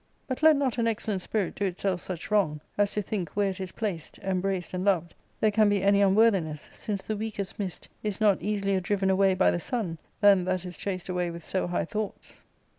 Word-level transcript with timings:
But 0.27 0.41
let 0.41 0.55
not 0.55 0.79
an 0.79 0.87
excellent 0.87 1.21
spirit 1.21 1.53
do 1.53 1.63
itself 1.63 2.01
such 2.01 2.31
wrong 2.31 2.59
as 2.75 2.91
to 2.93 3.03
think 3.03 3.29
where 3.35 3.51
it 3.51 3.59
is 3.59 3.71
placed, 3.73 4.17
embraced, 4.23 4.73
and 4.73 4.83
loved 4.83 5.13
there 5.39 5.51
can 5.51 5.69
be 5.69 5.83
any 5.83 6.01
unworthiness, 6.01 6.67
since 6.73 7.03
the 7.03 7.15
weakest 7.15 7.59
mist 7.59 7.87
is 8.01 8.19
not 8.19 8.41
easilier 8.41 8.79
driven 8.79 9.11
away 9.11 9.35
by 9.35 9.51
the 9.51 9.59
sun 9.59 9.99
than 10.19 10.43
that 10.45 10.65
is 10.65 10.75
chased 10.75 11.07
/ 11.09 11.09
away 11.09 11.29
with 11.29 11.43
so 11.45 11.67
high 11.67 11.85
thoughts.' 11.85 12.39